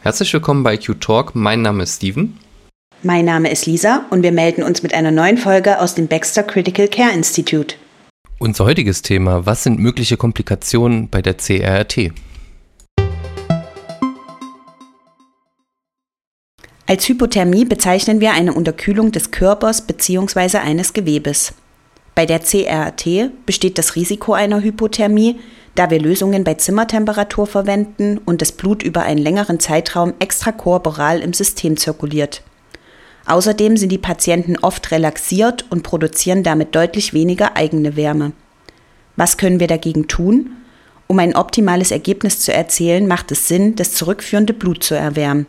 Herzlich 0.00 0.32
willkommen 0.34 0.62
bei 0.62 0.76
Q-Talk. 0.76 1.34
Mein 1.34 1.62
Name 1.62 1.84
ist 1.84 1.96
Steven. 1.96 2.38
Mein 3.02 3.24
Name 3.24 3.50
ist 3.50 3.66
Lisa 3.66 4.04
und 4.10 4.22
wir 4.22 4.32
melden 4.32 4.62
uns 4.62 4.82
mit 4.82 4.94
einer 4.94 5.10
neuen 5.10 5.38
Folge 5.38 5.80
aus 5.80 5.94
dem 5.94 6.06
Baxter 6.08 6.42
Critical 6.42 6.88
Care 6.88 7.12
Institute. 7.12 7.76
Unser 8.38 8.64
heutiges 8.64 9.02
Thema: 9.02 9.46
Was 9.46 9.62
sind 9.62 9.78
mögliche 9.78 10.16
Komplikationen 10.16 11.08
bei 11.08 11.22
der 11.22 11.34
CRRT? 11.34 12.12
Als 16.92 17.08
Hypothermie 17.08 17.64
bezeichnen 17.64 18.20
wir 18.20 18.34
eine 18.34 18.52
Unterkühlung 18.52 19.12
des 19.12 19.30
Körpers 19.30 19.86
bzw. 19.86 20.58
eines 20.58 20.92
Gewebes. 20.92 21.54
Bei 22.14 22.26
der 22.26 22.40
CRRT 22.40 23.30
besteht 23.46 23.78
das 23.78 23.96
Risiko 23.96 24.34
einer 24.34 24.60
Hypothermie, 24.60 25.40
da 25.74 25.88
wir 25.88 25.98
Lösungen 25.98 26.44
bei 26.44 26.52
Zimmertemperatur 26.52 27.46
verwenden 27.46 28.20
und 28.26 28.42
das 28.42 28.52
Blut 28.52 28.82
über 28.82 29.04
einen 29.04 29.22
längeren 29.22 29.58
Zeitraum 29.58 30.12
extrakorporal 30.18 31.20
im 31.20 31.32
System 31.32 31.78
zirkuliert. 31.78 32.42
Außerdem 33.24 33.78
sind 33.78 33.90
die 33.90 33.96
Patienten 33.96 34.58
oft 34.58 34.90
relaxiert 34.90 35.64
und 35.70 35.84
produzieren 35.84 36.42
damit 36.42 36.74
deutlich 36.74 37.14
weniger 37.14 37.56
eigene 37.56 37.96
Wärme. 37.96 38.32
Was 39.16 39.38
können 39.38 39.60
wir 39.60 39.66
dagegen 39.66 40.08
tun? 40.08 40.58
Um 41.06 41.18
ein 41.20 41.36
optimales 41.36 41.90
Ergebnis 41.90 42.40
zu 42.40 42.52
erzielen, 42.52 43.08
macht 43.08 43.32
es 43.32 43.48
Sinn, 43.48 43.76
das 43.76 43.94
zurückführende 43.94 44.52
Blut 44.52 44.84
zu 44.84 44.94
erwärmen. 44.94 45.46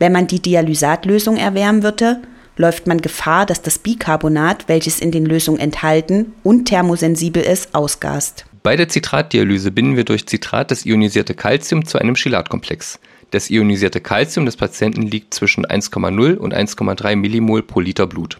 Wenn 0.00 0.12
man 0.12 0.26
die 0.26 0.40
Dialysatlösung 0.40 1.36
erwärmen 1.36 1.82
würde, 1.82 2.22
läuft 2.56 2.86
man 2.86 3.02
Gefahr, 3.02 3.44
dass 3.44 3.60
das 3.60 3.78
Bicarbonat, 3.78 4.66
welches 4.66 4.98
in 4.98 5.12
den 5.12 5.26
Lösungen 5.26 5.60
enthalten 5.60 6.32
und 6.42 6.64
thermosensibel 6.64 7.42
ist, 7.42 7.74
ausgast. 7.74 8.46
Bei 8.62 8.76
der 8.76 8.88
Zitratdialyse 8.88 9.70
binden 9.70 9.96
wir 9.96 10.04
durch 10.04 10.26
Zitrat 10.26 10.70
das 10.70 10.86
ionisierte 10.86 11.34
Calcium 11.34 11.84
zu 11.84 11.98
einem 11.98 12.14
Chelatkomplex. 12.14 12.98
Das 13.30 13.50
ionisierte 13.50 14.00
Calcium 14.00 14.46
des 14.46 14.56
Patienten 14.56 15.02
liegt 15.02 15.34
zwischen 15.34 15.66
1,0 15.66 16.36
und 16.36 16.54
1,3 16.54 17.16
Millimol 17.16 17.62
pro 17.62 17.80
Liter 17.80 18.06
Blut. 18.06 18.38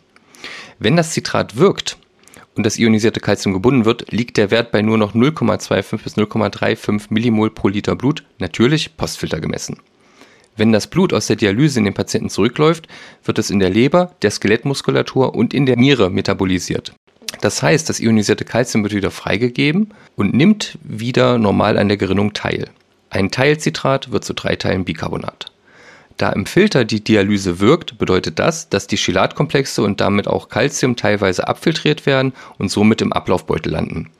Wenn 0.79 0.97
das 0.97 1.11
Zitrat 1.11 1.59
wirkt 1.59 1.99
und 2.57 2.65
das 2.65 2.79
ionisierte 2.79 3.21
Calcium 3.21 3.53
gebunden 3.53 3.85
wird, 3.85 4.11
liegt 4.13 4.39
der 4.39 4.51
Wert 4.51 4.73
bei 4.73 4.81
nur 4.81 4.97
noch 4.97 5.15
0,25 5.15 6.03
bis 6.03 6.17
0,35 6.17 7.09
Millimol 7.11 7.51
pro 7.51 7.69
Liter 7.69 7.97
Blut, 7.97 8.25
natürlich 8.39 8.97
Postfilter 8.97 9.41
gemessen. 9.41 9.77
Wenn 10.57 10.73
das 10.73 10.89
Blut 10.89 11.13
aus 11.13 11.27
der 11.27 11.37
Dialyse 11.37 11.79
in 11.79 11.85
den 11.85 11.95
Patienten 11.95 12.29
zurückläuft, 12.29 12.89
wird 13.25 13.39
es 13.39 13.51
in 13.51 13.61
der 13.61 13.71
Leber, 13.71 14.13
der 14.23 14.31
Skelettmuskulatur 14.31 15.35
und 15.35 15.55
in 15.55 15.67
der 15.67 15.77
Niere 15.77 16.11
metabolisiert. 16.11 16.93
Das 17.41 17.63
heißt, 17.63 17.89
das 17.89 18.01
ionisierte 18.01 18.45
Calcium 18.45 18.83
wird 18.83 18.95
wieder 18.95 19.11
freigegeben 19.11 19.95
und 20.17 20.35
nimmt 20.35 20.79
wieder 20.83 21.39
normal 21.39 21.79
an 21.79 21.89
der 21.89 21.97
Gerinnung 21.97 22.33
teil. 22.33 22.69
Ein 23.09 23.31
Teilcitrat 23.31 24.13
wird 24.13 24.25
zu 24.25 24.35
drei 24.35 24.57
Teilen 24.57 24.85
Bicarbonat. 24.85 25.51
Da 26.17 26.31
im 26.31 26.45
Filter 26.45 26.85
die 26.85 27.03
Dialyse 27.03 27.61
wirkt, 27.61 27.97
bedeutet 27.97 28.39
das, 28.39 28.69
dass 28.69 28.87
die 28.87 28.99
Chelatkomplexe 28.99 29.83
und 29.83 30.03
damit 30.03 30.29
auch 30.29 30.51
Calcium 30.51 30.95
teilweise 30.95 31.49
abfiltriert 31.49 32.05
werden 32.05 32.35
und 32.59 32.71
somit 32.71 33.01
im 33.01 33.13
Ablaufbeutel 33.13 33.73
landen. 33.73 34.11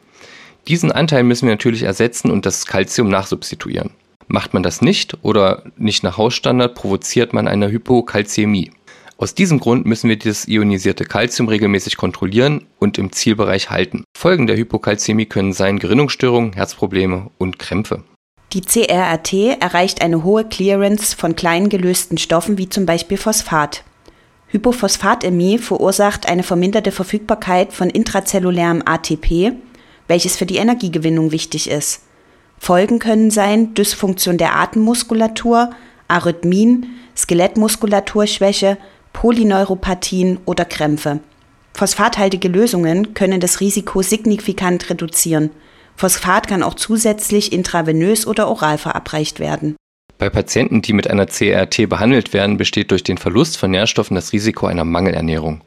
Diesen 0.67 0.93
Anteil 0.93 1.25
müssen 1.25 1.47
wir 1.47 1.53
natürlich 1.53 1.83
ersetzen 1.83 2.31
und 2.31 2.47
das 2.47 2.65
Calcium 2.65 3.11
nachsubstituieren. 3.11 3.91
Macht 4.33 4.55
man 4.55 4.63
das 4.63 4.81
nicht 4.81 5.19
oder 5.23 5.65
nicht 5.77 6.05
nach 6.05 6.17
Hausstandard, 6.17 6.77
provoziert 6.77 7.33
man 7.33 7.49
eine 7.49 7.69
Hypokalzämie. 7.69 8.71
Aus 9.19 9.35
diesem 9.35 9.59
Grund 9.59 9.87
müssen 9.87 10.09
wir 10.09 10.17
das 10.17 10.47
ionisierte 10.47 11.05
Calcium 11.05 11.49
regelmäßig 11.49 11.97
kontrollieren 11.97 12.65
und 12.79 12.97
im 12.97 13.11
Zielbereich 13.11 13.71
halten. 13.71 14.05
Folgen 14.17 14.47
der 14.47 14.57
Hypokalzämie 14.57 15.27
können 15.27 15.53
sein 15.53 15.81
Gerinnungsstörungen, 15.81 16.53
Herzprobleme 16.53 17.29
und 17.39 17.59
Krämpfe. 17.59 18.05
Die 18.53 18.61
CRRT 18.61 19.61
erreicht 19.61 20.01
eine 20.01 20.23
hohe 20.23 20.45
Clearance 20.45 21.17
von 21.17 21.35
klein 21.35 21.69
gelösten 21.69 22.17
Stoffen 22.17 22.57
wie 22.57 22.69
zum 22.69 22.87
Beispiel 22.87 23.17
Phosphat. 23.17 23.83
Hypophosphatämie 24.47 25.59
verursacht 25.59 26.29
eine 26.29 26.45
verminderte 26.45 26.93
Verfügbarkeit 26.93 27.73
von 27.73 27.91
intrazellulärem 27.91 28.83
ATP, 28.85 29.55
welches 30.07 30.37
für 30.37 30.47
die 30.47 30.59
Energiegewinnung 30.59 31.33
wichtig 31.33 31.69
ist. 31.69 32.03
Folgen 32.63 32.99
können 32.99 33.31
sein 33.31 33.73
Dysfunktion 33.73 34.37
der 34.37 34.55
Atemmuskulatur, 34.55 35.71
Arrhythmien, 36.09 36.87
Skelettmuskulaturschwäche, 37.17 38.77
Polyneuropathien 39.15 40.39
oder 40.45 40.67
Krämpfe. 40.67 41.21
Phosphathaltige 41.73 42.49
Lösungen 42.49 43.15
können 43.15 43.41
das 43.41 43.61
Risiko 43.61 44.03
signifikant 44.03 44.91
reduzieren. 44.91 45.51
Phosphat 45.97 46.49
kann 46.49 46.63
auch 46.63 46.75
zusätzlich 46.75 47.53
intravenös 47.53 48.27
oder 48.27 48.49
oral 48.49 48.77
verabreicht 48.77 49.41
werden. 49.41 49.75
Bei 50.19 50.29
Patienten, 50.29 50.83
die 50.83 50.93
mit 50.93 51.09
einer 51.09 51.27
CRT 51.27 51.89
behandelt 51.89 52.35
werden, 52.35 52.59
besteht 52.59 52.91
durch 52.91 53.03
den 53.03 53.17
Verlust 53.17 53.57
von 53.57 53.71
Nährstoffen 53.71 54.15
das 54.15 54.35
Risiko 54.35 54.67
einer 54.67 54.85
Mangelernährung. 54.85 55.63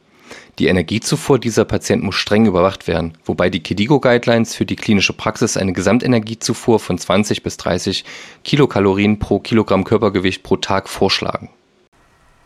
Die 0.60 0.68
Energiezufuhr 0.68 1.40
dieser 1.40 1.66
Patienten 1.66 2.06
muss 2.06 2.16
streng 2.16 2.46
überwacht 2.46 2.88
werden, 2.88 3.14
wobei 3.26 3.50
die 3.50 3.64
KDIGO-Guidelines 3.64 4.56
für 4.56 4.66
die 4.66 4.76
klinische 4.76 5.14
Praxis 5.14 5.58
eine 5.58 5.74
Gesamtenergiezufuhr 5.74 6.80
von 6.80 6.98
20 6.98 7.42
bis 7.42 7.58
30 7.58 8.06
Kilokalorien 8.44 9.18
pro 9.18 9.40
Kilogramm 9.40 9.84
Körpergewicht 9.84 10.44
pro 10.44 10.58
Tag 10.58 10.90
vorschlagen. 10.90 11.50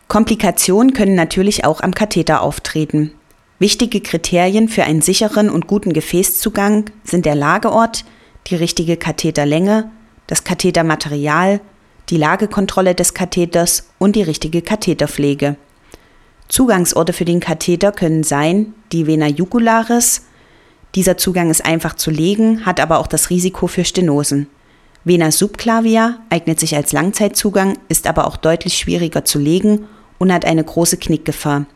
Komplikationen 0.08 0.94
können 0.94 1.14
natürlich 1.14 1.66
auch 1.66 1.82
am 1.82 1.94
Katheter 1.94 2.40
auftreten. 2.40 3.12
Wichtige 3.58 4.00
Kriterien 4.00 4.68
für 4.68 4.84
einen 4.84 5.02
sicheren 5.02 5.50
und 5.50 5.66
guten 5.66 5.92
Gefäßzugang 5.92 6.86
sind 7.04 7.26
der 7.26 7.34
Lageort, 7.34 8.06
die 8.46 8.54
richtige 8.54 8.96
Katheterlänge, 8.96 9.90
das 10.26 10.44
Kathetermaterial, 10.44 11.60
die 12.08 12.16
Lagekontrolle 12.16 12.94
des 12.94 13.12
Katheters 13.12 13.90
und 13.98 14.16
die 14.16 14.22
richtige 14.22 14.62
Katheterpflege. 14.62 15.56
Zugangsorte 16.48 17.12
für 17.12 17.24
den 17.24 17.40
Katheter 17.40 17.92
können 17.92 18.22
sein 18.24 18.74
die 18.92 19.06
Vena 19.06 19.26
jugularis. 19.26 20.22
Dieser 20.94 21.18
Zugang 21.18 21.50
ist 21.50 21.64
einfach 21.64 21.94
zu 21.94 22.10
legen, 22.10 22.64
hat 22.64 22.80
aber 22.80 22.98
auch 22.98 23.06
das 23.06 23.28
Risiko 23.30 23.66
für 23.66 23.84
Stenosen. 23.84 24.46
Vena 25.04 25.30
subclavia 25.30 26.18
eignet 26.30 26.58
sich 26.58 26.74
als 26.74 26.92
Langzeitzugang, 26.92 27.78
ist 27.88 28.06
aber 28.06 28.26
auch 28.26 28.36
deutlich 28.36 28.78
schwieriger 28.78 29.24
zu 29.24 29.38
legen 29.38 29.86
und 30.18 30.32
hat 30.32 30.44
eine 30.44 30.64
große 30.64 30.96
Knickgefahr. 30.96 31.66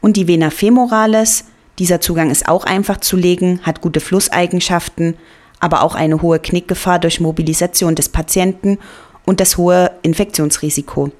Und 0.00 0.16
die 0.16 0.28
Vena 0.28 0.50
femoralis, 0.50 1.44
dieser 1.78 2.00
Zugang 2.00 2.30
ist 2.30 2.48
auch 2.48 2.64
einfach 2.64 2.98
zu 2.98 3.16
legen, 3.16 3.60
hat 3.62 3.80
gute 3.80 4.00
Flusseigenschaften, 4.00 5.16
aber 5.58 5.82
auch 5.82 5.94
eine 5.94 6.22
hohe 6.22 6.38
Knickgefahr 6.38 6.98
durch 6.98 7.20
Mobilisation 7.20 7.94
des 7.94 8.08
Patienten 8.08 8.78
und 9.24 9.40
das 9.40 9.56
hohe 9.56 9.90
Infektionsrisiko. 10.02 11.12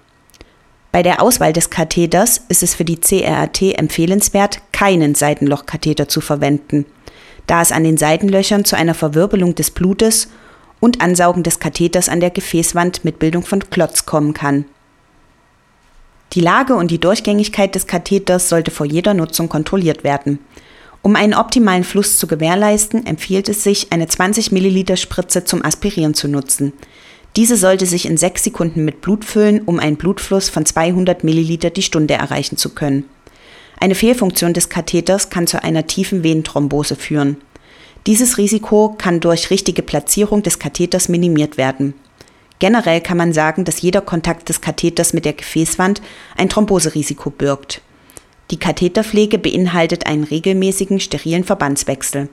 Bei 0.93 1.03
der 1.03 1.23
Auswahl 1.23 1.55
des 1.55 1.71
Katheters 1.71 2.43
ist 2.49 2.63
es 2.63 2.75
für 2.75 2.85
die 2.85 3.01
CRAT 3.01 3.63
empfehlenswert, 3.63 4.61
keinen 4.73 5.15
Seitenlochkatheter 5.15 6.07
zu 6.07 6.21
verwenden, 6.21 6.85
da 7.47 7.63
es 7.63 7.73
an 7.73 7.83
den 7.83 7.97
Seitenlöchern 7.97 8.67
zu 8.67 8.77
einer 8.77 8.93
Verwirbelung 8.93 9.55
des 9.55 9.71
Blutes 9.71 10.29
und 10.81 11.01
Ansaugen 11.01 11.43
des 11.43 11.59
Katheters 11.61 12.11
an 12.11 12.21
der 12.21 12.31
Gefäßwand 12.31 13.07
mit 13.07 13.19
Bildung 13.19 13.43
von 13.43 13.71
Klotz 13.71 14.05
kommen 14.05 14.35
kann. 14.35 14.67
Die 16.35 16.41
Lage 16.41 16.75
und 16.75 16.91
die 16.91 17.01
Durchgängigkeit 17.01 17.75
des 17.75 17.87
Katheters 17.87 18.51
sollte 18.51 18.71
vor 18.71 18.85
jeder 18.85 19.15
Nutzung 19.15 19.49
kontrolliert 19.49 20.05
werden. 20.05 20.41
Um 21.01 21.17
einen 21.17 21.35
optimalen 21.35 21.85
Fluss 21.85 22.19
zu 22.19 22.27
gewährleisten, 22.27 23.07
empfiehlt 23.07 23.49
es 23.49 23.65
sich, 23.65 23.93
eine 23.93 24.09
20 24.09 24.53
Milliliter 24.53 24.97
Spritze 24.97 25.45
zum 25.45 25.65
Aspirieren 25.65 26.15
zu 26.15 26.29
nutzen. 26.29 26.75
Diese 27.37 27.57
sollte 27.57 27.87
sich 27.87 28.07
in 28.07 28.17
sechs 28.17 28.45
Sekunden 28.45 28.85
mit 28.85 29.01
Blut 29.01 29.25
füllen, 29.25 29.63
um 29.63 29.79
einen 29.79 29.97
Blutfluss 29.97 30.51
von 30.51 30.67
200 30.67 31.25
Milliliter 31.25 31.71
die 31.71 31.83
Stunde 31.83 32.15
erreichen 32.15 32.57
zu 32.57 32.71
können. 32.71 33.05
Eine 33.81 33.95
Fehlfunktion 33.95 34.53
des 34.53 34.69
Katheters 34.69 35.31
kann 35.31 35.47
zu 35.47 35.63
einer 35.63 35.87
tiefen 35.87 36.23
Venenthrombose 36.23 36.95
führen. 36.95 37.39
Dieses 38.07 38.37
Risiko 38.37 38.95
kann 38.99 39.21
durch 39.21 39.51
richtige 39.51 39.83
Platzierung 39.83 40.43
des 40.43 40.59
Katheters 40.59 41.09
minimiert 41.09 41.57
werden. 41.57 41.95
Generell 42.59 43.01
kann 43.01 43.17
man 43.17 43.33
sagen, 43.33 43.65
dass 43.65 43.81
jeder 43.81 44.01
Kontakt 44.01 44.49
des 44.49 44.61
Katheters 44.61 45.13
mit 45.15 45.25
der 45.25 45.33
Gefäßwand 45.33 46.01
ein 46.37 46.49
Thromboserisiko 46.49 47.31
birgt. 47.31 47.81
Die 48.51 48.59
Katheterpflege 48.59 49.39
beinhaltet 49.39 50.07
einen 50.07 50.25
regelmäßigen 50.25 51.01
sterilen 51.01 51.43
Verbandswechsel. 51.43 52.29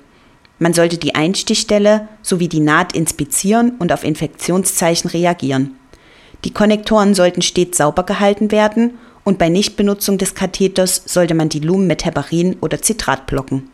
Man 0.60 0.74
sollte 0.74 0.98
die 0.98 1.16
Einstichstelle 1.16 2.08
sowie 2.22 2.50
die 2.50 2.60
Naht 2.60 2.94
inspizieren 2.94 3.72
und 3.80 3.92
auf 3.94 4.04
Infektionszeichen 4.04 5.10
reagieren. 5.10 5.76
Die 6.46 6.52
Konnektoren 6.52 7.16
sollten 7.16 7.42
stets 7.42 7.78
sauber 7.78 8.04
gehalten 8.04 8.52
werden 8.52 8.98
und 9.24 9.38
bei 9.38 9.50
Nichtbenutzung 9.50 10.18
des 10.18 10.36
Katheters 10.36 11.04
sollte 11.06 11.34
man 11.34 11.50
die 11.50 11.60
Lumen 11.60 11.88
mit 11.88 12.06
Heparin 12.06 12.58
oder 12.62 12.82
Zitrat 12.82 13.26
blocken. 13.26 13.72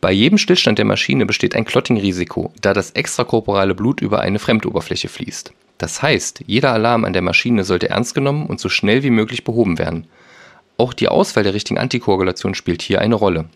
Bei 0.00 0.12
jedem 0.12 0.36
Stillstand 0.36 0.78
der 0.78 0.84
Maschine 0.84 1.26
besteht 1.26 1.54
ein 1.54 1.64
Clotting-Risiko, 1.64 2.52
da 2.60 2.74
das 2.74 2.90
extrakorporale 2.90 3.74
Blut 3.74 4.00
über 4.00 4.20
eine 4.20 4.38
Fremdoberfläche 4.38 5.08
fließt. 5.08 5.52
Das 5.78 6.02
heißt, 6.02 6.42
jeder 6.46 6.72
Alarm 6.72 7.04
an 7.04 7.12
der 7.12 7.22
Maschine 7.22 7.64
sollte 7.64 7.88
ernst 7.88 8.14
genommen 8.14 8.46
und 8.46 8.60
so 8.60 8.68
schnell 8.68 9.02
wie 9.02 9.10
möglich 9.10 9.44
behoben 9.44 9.78
werden. 9.78 10.06
Auch 10.76 10.92
die 10.92 11.08
Auswahl 11.08 11.44
der 11.44 11.54
richtigen 11.54 11.78
Antikoagulation 11.78 12.54
spielt 12.54 12.82
hier 12.82 13.00
eine 13.00 13.14
Rolle. 13.14 13.46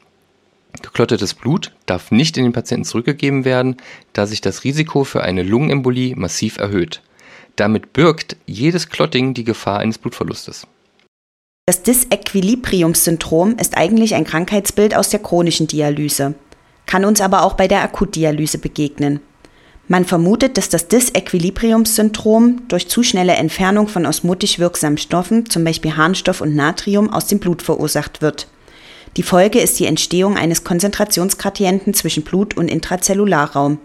Geklottetes 0.82 1.34
Blut 1.34 1.72
darf 1.86 2.10
nicht 2.10 2.36
in 2.36 2.44
den 2.44 2.52
Patienten 2.52 2.84
zurückgegeben 2.84 3.44
werden, 3.44 3.76
da 4.12 4.26
sich 4.26 4.40
das 4.40 4.64
Risiko 4.64 5.04
für 5.04 5.22
eine 5.22 5.42
Lungenembolie 5.42 6.16
massiv 6.16 6.58
erhöht. 6.58 7.02
Damit 7.56 7.92
birgt 7.92 8.36
jedes 8.46 8.88
Clotting 8.88 9.34
die 9.34 9.44
Gefahr 9.44 9.78
eines 9.78 9.98
Blutverlustes. 9.98 10.66
Das 11.66 11.82
Disequilibriumssyndrom 11.82 13.56
ist 13.58 13.76
eigentlich 13.76 14.14
ein 14.14 14.24
Krankheitsbild 14.24 14.94
aus 14.94 15.08
der 15.08 15.20
chronischen 15.20 15.66
Dialyse, 15.66 16.34
kann 16.86 17.04
uns 17.04 17.20
aber 17.20 17.42
auch 17.42 17.54
bei 17.54 17.66
der 17.66 17.82
Akutdialyse 17.82 18.58
begegnen. 18.58 19.20
Man 19.88 20.04
vermutet, 20.04 20.58
dass 20.58 20.68
das 20.68 20.88
Disequilibriumssyndrom 20.88 22.62
durch 22.68 22.88
zu 22.88 23.02
schnelle 23.02 23.34
Entfernung 23.34 23.88
von 23.88 24.04
osmotisch 24.04 24.58
wirksamen 24.58 24.98
Stoffen, 24.98 25.48
zum 25.48 25.64
Beispiel 25.64 25.96
Harnstoff 25.96 26.40
und 26.40 26.56
Natrium, 26.56 27.10
aus 27.10 27.26
dem 27.26 27.38
Blut 27.38 27.62
verursacht 27.62 28.20
wird. 28.20 28.48
Die 29.16 29.22
Folge 29.22 29.60
ist 29.60 29.78
die 29.80 29.86
Entstehung 29.86 30.36
eines 30.36 30.62
Konzentrationsgradienten 30.62 31.94
zwischen 31.94 32.22
Blut- 32.22 32.54
und 32.54 32.68
Intrazellularraum. 32.68 33.78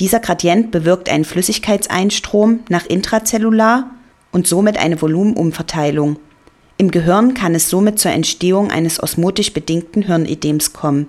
Dieser 0.00 0.18
Gradient 0.18 0.70
bewirkt 0.70 1.10
einen 1.10 1.26
Flüssigkeitseinstrom 1.26 2.60
nach 2.70 2.86
intrazellular 2.86 3.90
und 4.30 4.46
somit 4.46 4.78
eine 4.78 5.00
Volumenumverteilung. 5.02 6.16
Im 6.78 6.90
Gehirn 6.90 7.34
kann 7.34 7.54
es 7.54 7.68
somit 7.68 7.98
zur 7.98 8.12
Entstehung 8.12 8.70
eines 8.70 9.02
osmotisch 9.02 9.52
bedingten 9.52 10.04
Hirnedems 10.04 10.72
kommen. 10.72 11.06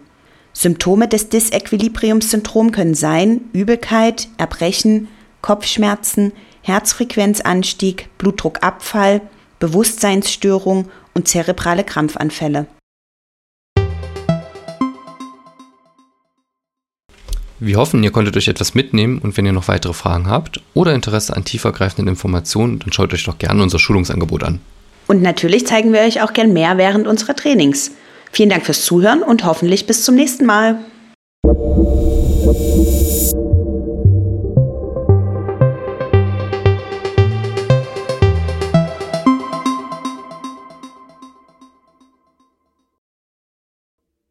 Symptome 0.51 1.07
des 1.07 1.30
Disequilibriumssyndrom 1.30 2.74
können 2.74 2.95
sein 2.95 3.42
Übelkeit, 3.54 4.27
Erbrechen, 4.38 5.07
Kopfschmerzen, 5.42 6.33
Herzfrequenzanstieg, 6.62 8.09
Blutdruckabfall, 8.18 9.21
Bewusstseinsstörung 9.59 10.89
und 11.13 11.30
zerebrale 11.30 11.86
Krampfanfälle. 11.86 12.68
Wir 17.59 17.77
hoffen, 17.77 18.03
ihr 18.03 18.11
konntet 18.11 18.35
euch 18.35 18.47
etwas 18.47 18.73
mitnehmen 18.73 19.19
und 19.19 19.38
wenn 19.38 19.45
ihr 19.45 19.53
noch 19.53 19.67
weitere 19.67 19.94
Fragen 19.94 20.27
habt 20.27 20.61
oder 20.73 20.94
Interesse 20.94 21.35
an 21.35 21.45
tiefergreifenden 21.45 22.07
Informationen, 22.07 22.79
dann 22.79 22.91
schaut 22.91 23.13
euch 23.13 23.23
doch 23.23 23.38
gerne 23.38 23.61
unser 23.61 23.79
Schulungsangebot 23.79 24.44
an. 24.44 24.59
Und 25.07 25.21
natürlich 25.21 25.67
zeigen 25.67 25.94
wir 25.94 26.01
euch 26.01 26.21
auch 26.21 26.33
gern 26.33 26.53
mehr 26.53 26.77
während 26.77 27.07
unserer 27.07 27.35
Trainings. 27.35 27.91
Vielen 28.31 28.50
Dank 28.50 28.65
fürs 28.65 28.83
Zuhören 28.83 29.21
und 29.21 29.45
hoffentlich 29.45 29.85
bis 29.85 30.03
zum 30.03 30.15
nächsten 30.15 30.45
Mal. 30.45 30.79